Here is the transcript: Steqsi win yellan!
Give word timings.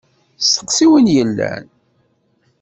Steqsi 0.43 0.85
win 0.91 1.07
yellan! 1.15 1.65